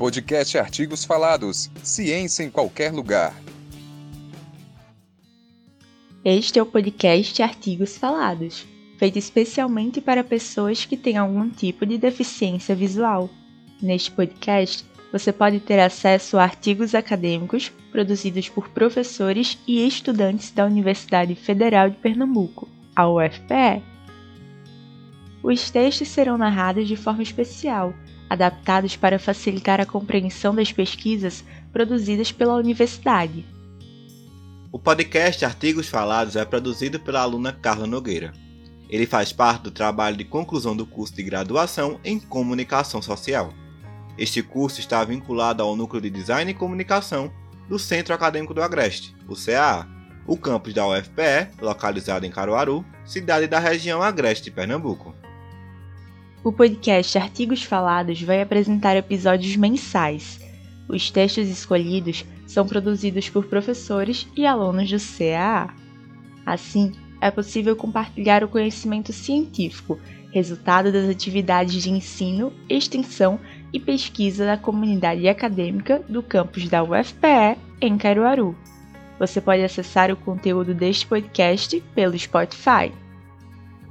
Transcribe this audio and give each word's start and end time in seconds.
Podcast 0.00 0.56
Artigos 0.56 1.04
Falados. 1.04 1.70
Ciência 1.82 2.42
em 2.42 2.48
qualquer 2.48 2.90
lugar. 2.90 3.34
Este 6.24 6.58
é 6.58 6.62
o 6.62 6.64
podcast 6.64 7.42
Artigos 7.42 7.98
Falados, 7.98 8.66
feito 8.98 9.18
especialmente 9.18 10.00
para 10.00 10.24
pessoas 10.24 10.86
que 10.86 10.96
têm 10.96 11.18
algum 11.18 11.50
tipo 11.50 11.84
de 11.84 11.98
deficiência 11.98 12.74
visual. 12.74 13.28
Neste 13.78 14.10
podcast, 14.10 14.86
você 15.12 15.34
pode 15.34 15.60
ter 15.60 15.78
acesso 15.78 16.38
a 16.38 16.44
artigos 16.44 16.94
acadêmicos 16.94 17.70
produzidos 17.92 18.48
por 18.48 18.70
professores 18.70 19.58
e 19.68 19.86
estudantes 19.86 20.50
da 20.50 20.64
Universidade 20.64 21.34
Federal 21.34 21.90
de 21.90 21.96
Pernambuco, 21.96 22.66
a 22.96 23.06
UFPE. 23.06 23.82
Os 25.42 25.70
textos 25.70 26.08
serão 26.08 26.38
narrados 26.38 26.88
de 26.88 26.96
forma 26.96 27.22
especial, 27.22 27.92
adaptados 28.30 28.94
para 28.94 29.18
facilitar 29.18 29.80
a 29.80 29.86
compreensão 29.86 30.54
das 30.54 30.72
pesquisas 30.72 31.44
produzidas 31.72 32.30
pela 32.30 32.54
universidade. 32.54 33.44
O 34.70 34.78
podcast 34.78 35.44
Artigos 35.44 35.88
Falados 35.88 36.36
é 36.36 36.44
produzido 36.44 37.00
pela 37.00 37.20
aluna 37.20 37.52
Carla 37.52 37.88
Nogueira. 37.88 38.32
Ele 38.88 39.04
faz 39.04 39.32
parte 39.32 39.64
do 39.64 39.70
trabalho 39.72 40.16
de 40.16 40.24
conclusão 40.24 40.76
do 40.76 40.86
curso 40.86 41.14
de 41.14 41.24
graduação 41.24 41.98
em 42.04 42.20
Comunicação 42.20 43.02
Social. 43.02 43.52
Este 44.16 44.42
curso 44.42 44.78
está 44.78 45.02
vinculado 45.02 45.62
ao 45.62 45.74
Núcleo 45.74 46.00
de 46.00 46.10
Design 46.10 46.50
e 46.50 46.54
Comunicação 46.54 47.32
do 47.68 47.78
Centro 47.78 48.14
Acadêmico 48.14 48.54
do 48.54 48.62
Agreste, 48.62 49.14
o 49.28 49.34
CAA, 49.34 49.88
o 50.26 50.36
campus 50.36 50.72
da 50.72 50.86
UFPE, 50.86 51.48
localizado 51.60 52.24
em 52.24 52.30
Caruaru, 52.30 52.84
cidade 53.04 53.48
da 53.48 53.58
região 53.58 54.02
Agreste 54.02 54.44
de 54.44 54.50
Pernambuco. 54.52 55.19
O 56.42 56.50
podcast 56.50 57.18
Artigos 57.18 57.62
Falados 57.62 58.22
vai 58.22 58.40
apresentar 58.40 58.96
episódios 58.96 59.54
mensais. 59.56 60.40
Os 60.88 61.10
textos 61.10 61.46
escolhidos 61.48 62.24
são 62.46 62.66
produzidos 62.66 63.28
por 63.28 63.44
professores 63.44 64.26
e 64.34 64.46
alunos 64.46 64.90
do 64.90 64.96
CAA. 64.96 65.68
Assim, 66.46 66.92
é 67.20 67.30
possível 67.30 67.76
compartilhar 67.76 68.42
o 68.42 68.48
conhecimento 68.48 69.12
científico, 69.12 70.00
resultado 70.32 70.90
das 70.90 71.10
atividades 71.10 71.82
de 71.82 71.90
ensino, 71.90 72.50
extensão 72.70 73.38
e 73.70 73.78
pesquisa 73.78 74.46
da 74.46 74.56
comunidade 74.56 75.28
acadêmica 75.28 76.02
do 76.08 76.22
campus 76.22 76.70
da 76.70 76.82
UFPE 76.82 77.58
em 77.82 77.98
Caruaru. 77.98 78.56
Você 79.18 79.42
pode 79.42 79.62
acessar 79.62 80.10
o 80.10 80.16
conteúdo 80.16 80.72
deste 80.72 81.06
podcast 81.06 81.78
pelo 81.94 82.18
Spotify. 82.18 82.90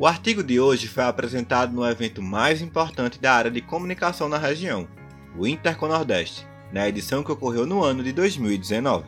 O 0.00 0.06
artigo 0.06 0.42
de 0.42 0.58
hoje 0.58 0.88
foi 0.88 1.04
apresentado 1.04 1.74
no 1.74 1.86
evento 1.86 2.22
mais 2.22 2.62
importante 2.62 3.20
da 3.20 3.34
área 3.34 3.50
de 3.50 3.60
comunicação 3.60 4.30
na 4.30 4.38
região, 4.38 4.88
o 5.36 5.46
Interconordeste, 5.46 6.46
na 6.72 6.88
edição 6.88 7.22
que 7.22 7.30
ocorreu 7.30 7.66
no 7.66 7.84
ano 7.84 8.02
de 8.02 8.10
2019. 8.10 9.04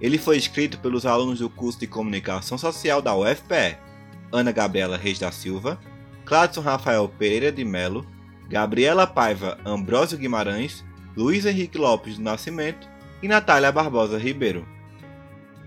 Ele 0.00 0.18
foi 0.18 0.36
escrito 0.36 0.80
pelos 0.80 1.06
alunos 1.06 1.38
do 1.38 1.48
curso 1.48 1.78
de 1.78 1.86
Comunicação 1.86 2.58
Social 2.58 3.00
da 3.00 3.14
UFPE, 3.14 3.78
Ana 4.32 4.50
Gabriela 4.50 4.96
Reis 4.96 5.20
da 5.20 5.30
Silva, 5.30 5.78
Cladson 6.24 6.62
Rafael 6.62 7.08
Pereira 7.08 7.52
de 7.52 7.64
Melo, 7.64 8.04
Gabriela 8.48 9.06
Paiva 9.06 9.56
Ambrósio 9.64 10.18
Guimarães, 10.18 10.84
Luiz 11.16 11.46
Henrique 11.46 11.78
Lopes 11.78 12.16
do 12.16 12.24
Nascimento 12.24 12.88
e 13.22 13.28
Natália 13.28 13.70
Barbosa 13.70 14.18
Ribeiro. 14.18 14.66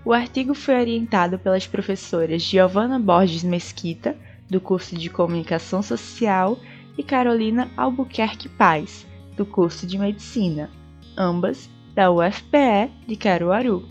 O 0.04 0.12
artigo 0.12 0.52
foi 0.54 0.78
orientado 0.78 1.38
pelas 1.38 1.66
professoras 1.66 2.42
Giovana 2.42 2.98
Borges 2.98 3.42
Mesquita, 3.42 4.14
do 4.48 4.60
curso 4.60 4.96
de 4.96 5.10
Comunicação 5.10 5.82
Social, 5.82 6.58
e 6.98 7.02
Carolina 7.02 7.70
Albuquerque 7.76 8.48
Paz, 8.48 9.06
do 9.36 9.46
curso 9.46 9.86
de 9.86 9.96
Medicina, 9.96 10.68
ambas 11.16 11.70
da 11.94 12.10
UFPE 12.10 12.90
de 13.06 13.16
Caruaru. 13.16 13.88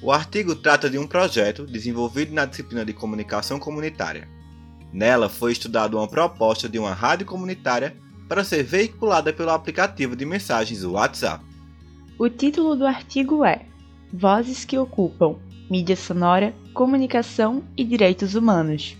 O 0.00 0.12
artigo 0.12 0.54
trata 0.54 0.88
de 0.88 0.96
um 0.96 1.06
projeto 1.06 1.66
desenvolvido 1.66 2.32
na 2.32 2.46
disciplina 2.46 2.84
de 2.84 2.92
Comunicação 2.92 3.58
Comunitária. 3.58 4.28
Nela 4.92 5.28
foi 5.28 5.52
estudada 5.52 5.96
uma 5.96 6.08
proposta 6.08 6.68
de 6.68 6.78
uma 6.78 6.94
rádio 6.94 7.26
comunitária 7.26 7.96
para 8.28 8.44
ser 8.44 8.62
veiculada 8.62 9.32
pelo 9.32 9.50
aplicativo 9.50 10.14
de 10.14 10.24
mensagens 10.24 10.84
WhatsApp. 10.84 11.44
O 12.18 12.28
título 12.28 12.76
do 12.76 12.86
artigo 12.86 13.44
é 13.44 13.66
Vozes 14.12 14.64
que 14.64 14.78
ocupam 14.78 15.36
mídia 15.68 15.96
sonora, 15.96 16.54
comunicação 16.72 17.62
e 17.76 17.84
direitos 17.84 18.34
humanos. 18.34 18.96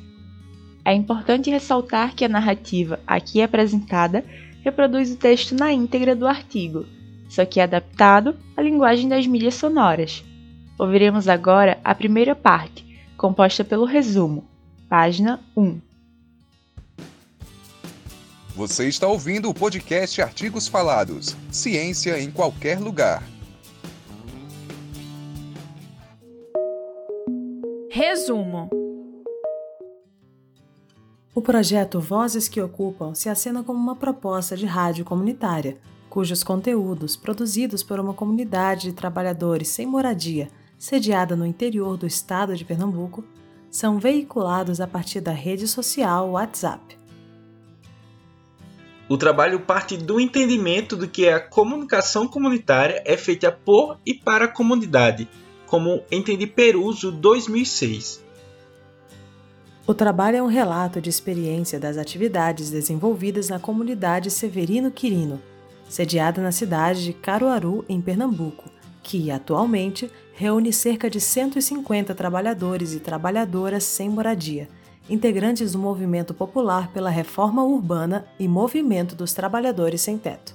É 0.85 0.95
importante 0.95 1.51
ressaltar 1.51 2.15
que 2.15 2.25
a 2.25 2.29
narrativa 2.29 2.99
aqui 3.07 3.43
apresentada 3.43 4.25
reproduz 4.63 5.11
o 5.11 5.17
texto 5.17 5.55
na 5.55 5.73
íntegra 5.73 6.15
do 6.15 6.27
artigo, 6.27 6.87
só 7.29 7.45
que 7.45 7.61
é 7.61 7.65
adaptado 7.65 8.37
à 8.57 8.63
linguagem 8.63 9.09
das 9.09 9.27
mídias 9.27 9.55
sonoras. 9.55 10.25
Ouviremos 10.79 11.29
agora 11.29 11.79
a 11.85 11.95
primeira 11.95 12.35
parte, 12.35 12.85
composta 13.17 13.63
pelo 13.63 13.85
resumo, 13.85 14.45
página 14.89 15.41
1. 15.57 15.81
Você 18.57 18.89
está 18.89 19.07
ouvindo 19.07 19.49
o 19.49 19.55
podcast 19.55 20.21
Artigos 20.21 20.67
Falados. 20.67 21.37
Ciência 21.51 22.21
em 22.21 22.31
qualquer 22.31 22.79
lugar. 22.81 23.23
Resumo 27.91 28.80
o 31.33 31.41
projeto 31.41 32.01
Vozes 32.01 32.49
que 32.49 32.61
Ocupam 32.61 33.15
se 33.15 33.29
acena 33.29 33.63
como 33.63 33.79
uma 33.79 33.95
proposta 33.95 34.57
de 34.57 34.67
rádio 34.67 35.05
comunitária, 35.05 35.79
cujos 36.09 36.43
conteúdos, 36.43 37.15
produzidos 37.17 37.85
por 37.85 38.01
uma 38.01 38.13
comunidade 38.13 38.89
de 38.89 38.93
trabalhadores 38.93 39.69
sem 39.69 39.87
moradia, 39.87 40.49
sediada 40.77 41.37
no 41.37 41.47
interior 41.47 41.97
do 41.97 42.07
estado 42.07 42.57
de 42.57 42.65
Pernambuco, 42.65 43.25
são 43.71 44.01
veiculados 44.01 44.81
a 44.81 44.89
partir 44.89 45.21
da 45.21 45.31
rede 45.31 45.69
social 45.69 46.31
WhatsApp. 46.31 46.99
O 49.09 49.17
trabalho 49.17 49.61
parte 49.61 49.97
do 49.97 50.21
entendimento 50.21 50.97
de 50.97 51.07
que 51.07 51.29
a 51.29 51.39
comunicação 51.39 52.27
comunitária 52.27 53.03
é 53.07 53.17
feita 53.17 53.53
por 53.53 53.99
e 54.05 54.15
para 54.15 54.47
a 54.47 54.49
comunidade, 54.49 55.29
como 55.67 56.03
entende 56.11 56.47
Peruso 56.47 57.13
2006. 57.13 58.30
O 59.87 59.95
trabalho 59.95 60.37
é 60.37 60.43
um 60.43 60.47
relato 60.47 61.01
de 61.01 61.09
experiência 61.09 61.81
das 61.81 61.97
atividades 61.97 62.71
desenvolvidas 62.71 63.49
na 63.49 63.59
comunidade 63.59 64.31
Severino 64.31 64.91
Quirino, 64.91 65.41
sediada 65.89 66.41
na 66.43 66.53
cidade 66.53 67.03
de 67.03 67.13
Caruaru, 67.13 67.85
em 67.89 68.01
Pernambuco, 68.01 68.71
que 69.03 69.31
atualmente 69.31 70.11
reúne 70.35 70.73
cerca 70.73 71.09
de 71.11 71.21
150 71.21 72.15
trabalhadores 72.15 72.95
e 72.95 73.01
trabalhadoras 73.01 73.83
sem 73.83 74.09
moradia, 74.09 74.69
integrantes 75.09 75.73
do 75.73 75.79
movimento 75.79 76.35
popular 76.35 76.93
pela 76.93 77.11
reforma 77.11 77.65
urbana 77.65 78.27
e 78.39 78.47
movimento 78.47 79.15
dos 79.17 79.33
trabalhadores 79.33 80.03
sem 80.03 80.19
teto. 80.19 80.55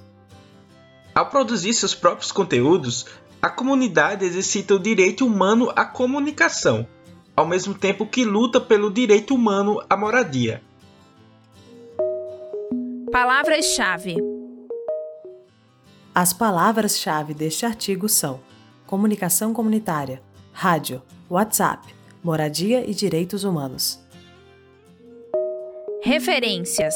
Ao 1.14 1.28
produzir 1.28 1.74
seus 1.74 1.94
próprios 1.94 2.30
conteúdos, 2.30 3.06
a 3.42 3.50
comunidade 3.50 4.24
exercita 4.24 4.74
o 4.74 4.78
direito 4.78 5.26
humano 5.26 5.70
à 5.74 5.84
comunicação 5.84 6.86
ao 7.36 7.46
mesmo 7.46 7.74
tempo 7.74 8.06
que 8.06 8.24
luta 8.24 8.58
pelo 8.58 8.90
direito 8.90 9.34
humano 9.34 9.82
à 9.90 9.96
moradia. 9.96 10.62
Palavras-chave: 13.12 14.16
As 16.14 16.32
palavras-chave 16.32 17.34
deste 17.34 17.66
artigo 17.66 18.08
são 18.08 18.40
comunicação 18.86 19.52
comunitária, 19.52 20.22
rádio, 20.52 21.02
WhatsApp, 21.28 21.94
moradia 22.24 22.88
e 22.88 22.94
direitos 22.94 23.44
humanos. 23.44 24.00
Referências: 26.02 26.94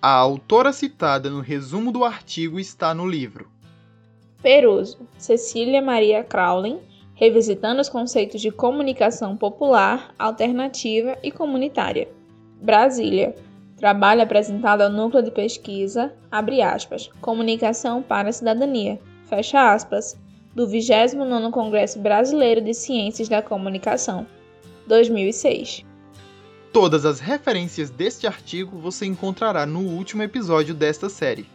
A 0.00 0.12
autora 0.12 0.72
citada 0.72 1.28
no 1.28 1.40
resumo 1.40 1.92
do 1.92 2.04
artigo 2.04 2.58
está 2.58 2.94
no 2.94 3.06
livro. 3.06 3.50
Peruso, 4.42 5.06
Cecília 5.18 5.82
Maria 5.82 6.24
Crowley, 6.24 6.80
revisitando 7.20 7.82
os 7.82 7.88
conceitos 7.90 8.40
de 8.40 8.50
comunicação 8.50 9.36
popular, 9.36 10.14
alternativa 10.18 11.18
e 11.22 11.30
comunitária. 11.30 12.08
Brasília. 12.62 13.34
Trabalho 13.76 14.22
apresentado 14.22 14.82
ao 14.82 14.90
Núcleo 14.90 15.22
de 15.22 15.30
Pesquisa, 15.30 16.12
abre 16.30 16.60
aspas, 16.60 17.08
Comunicação 17.20 18.02
para 18.02 18.28
a 18.28 18.32
Cidadania, 18.32 19.00
fecha 19.24 19.72
aspas, 19.72 20.18
do 20.54 20.66
29º 20.66 21.50
Congresso 21.50 21.98
Brasileiro 21.98 22.60
de 22.60 22.74
Ciências 22.74 23.28
da 23.28 23.40
Comunicação, 23.40 24.26
2006. 24.86 25.84
Todas 26.74 27.06
as 27.06 27.20
referências 27.20 27.88
deste 27.88 28.26
artigo 28.26 28.78
você 28.78 29.06
encontrará 29.06 29.64
no 29.64 29.80
último 29.80 30.22
episódio 30.22 30.74
desta 30.74 31.08
série. 31.08 31.46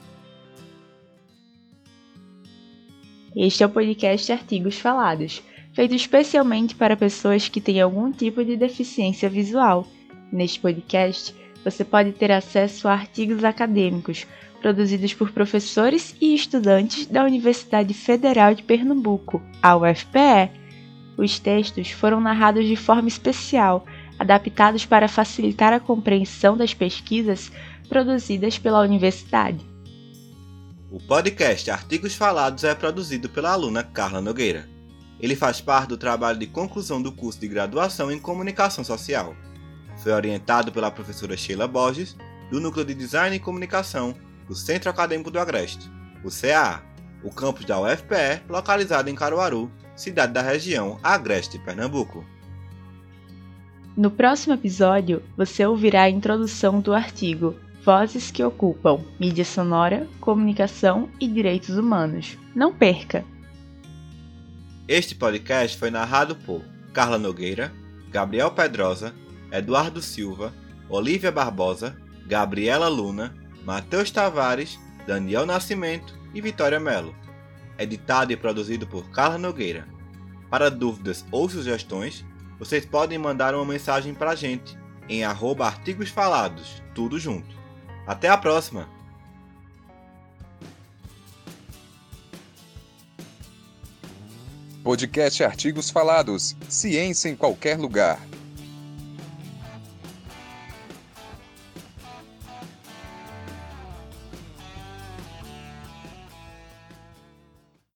Este 3.36 3.62
é 3.62 3.66
o 3.68 3.70
podcast 3.70 4.32
Artigos 4.32 4.80
Falados 4.80 5.44
feito 5.76 5.94
especialmente 5.94 6.74
para 6.74 6.96
pessoas 6.96 7.50
que 7.50 7.60
têm 7.60 7.82
algum 7.82 8.10
tipo 8.10 8.44
de 8.44 8.56
deficiência 8.56 9.30
visual. 9.30 9.86
Neste 10.32 10.60
podcast, 10.62 11.36
você 11.66 11.84
pode 11.84 12.14
ter 12.14 12.32
acesso 12.32 12.88
a 12.88 12.94
artigos 12.94 13.44
acadêmicos 13.44 14.26
produzidos 14.62 15.14
por 15.14 15.32
professores 15.32 16.16
e 16.20 16.34
estudantes 16.34 17.06
da 17.06 17.24
Universidade 17.24 17.94
Federal 17.94 18.56
de 18.56 18.64
Pernambuco, 18.64 19.42
a 19.62 19.76
UFPE. 19.76 20.50
Os 21.18 21.40
textos 21.40 21.92
foram 21.92 22.22
narrados 22.22 22.66
de 22.66 22.78
forma 22.78 23.10
especial, 23.10 23.86
adaptados 24.18 24.86
para 24.86 25.10
facilitar 25.10 25.74
a 25.74 25.80
compreensão 25.80 26.56
das 26.56 26.74
pesquisas 26.74 27.52
produzidas 27.90 28.58
pela 28.58 28.82
universidade. 28.82 29.64
O 30.90 31.00
podcast 31.00 31.70
Artigos 31.70 32.16
Falados 32.16 32.64
é 32.64 32.74
produzido 32.74 33.28
pela 33.28 33.52
aluna 33.52 33.84
Carla 33.84 34.22
Nogueira. 34.22 34.75
Ele 35.20 35.36
faz 35.36 35.62
parte 35.62 35.90
do 35.90 35.98
trabalho 35.98 36.38
de 36.38 36.48
conclusão 36.48 37.02
do 37.02 37.12
curso 37.12 37.40
de 37.40 37.48
graduação 37.48 38.12
em 38.12 38.20
Comunicação 38.20 38.84
Social. 38.84 39.36
Foi 39.98 40.12
orientado 40.12 40.72
pela 40.72 40.92
professora 40.92 41.38
Sheila 41.38 41.68
Borges, 41.68 42.16
do 42.52 42.60
Núcleo 42.60 42.86
de 42.86 42.94
Design 42.94 43.36
e 43.36 43.40
Comunicação 43.40 44.14
do 44.48 44.54
Centro 44.56 44.90
Acadêmico 44.90 45.32
do 45.32 45.40
Agreste, 45.40 45.90
o 46.24 46.30
CAA, 46.30 46.84
o 47.24 47.32
campus 47.32 47.66
da 47.66 47.82
UFPE, 47.82 48.44
localizado 48.48 49.10
em 49.10 49.16
Caruaru, 49.16 49.72
cidade 49.96 50.34
da 50.34 50.42
região 50.42 51.00
Agreste, 51.02 51.58
Pernambuco. 51.58 52.24
No 53.98 54.12
próximo 54.12 54.54
episódio, 54.54 55.24
você 55.36 55.66
ouvirá 55.66 56.04
a 56.04 56.10
introdução 56.10 56.82
do 56.82 56.94
artigo 56.94 57.56
Vozes 57.86 58.32
que 58.32 58.44
ocupam 58.44 59.00
mídia 59.20 59.46
sonora, 59.46 60.08
comunicação 60.20 61.08
e 61.20 61.28
direitos 61.28 61.78
humanos. 61.78 62.36
Não 62.56 62.74
perca! 62.74 63.24
Este 64.88 65.16
podcast 65.16 65.80
foi 65.80 65.90
narrado 65.90 66.36
por 66.36 66.64
Carla 66.94 67.18
Nogueira, 67.18 67.74
Gabriel 68.12 68.52
Pedrosa, 68.52 69.16
Eduardo 69.52 70.00
Silva, 70.00 70.54
Olivia 70.88 71.32
Barbosa, 71.32 71.98
Gabriela 72.28 72.88
Luna, 72.88 73.36
Matheus 73.64 74.12
Tavares, 74.12 74.80
Daniel 75.08 75.44
Nascimento 75.44 76.14
e 76.36 76.40
Vitória 76.40 76.80
Melo. 76.80 77.16
Editado 77.80 78.32
e 78.32 78.38
produzido 78.38 78.86
por 78.86 79.10
Carla 79.10 79.40
Nogueira. 79.40 79.88
Para 80.52 80.70
dúvidas 80.70 81.26
ou 81.32 81.50
sugestões, 81.50 82.24
vocês 82.60 82.86
podem 82.86 83.18
mandar 83.18 83.56
uma 83.56 83.66
mensagem 83.66 84.14
para 84.14 84.32
a 84.32 84.36
gente 84.36 84.78
em 85.10 85.24
arroba 85.24 85.66
artigos 85.66 86.10
falados, 86.10 86.84
tudo 86.94 87.18
junto. 87.18 87.56
Até 88.06 88.30
a 88.30 88.38
próxima! 88.38 88.88
Podcast 94.86 95.44
Artigos 95.44 95.90
Falados. 95.90 96.56
Ciência 96.70 97.28
em 97.28 97.36
qualquer 97.36 97.76
lugar. 97.76 98.22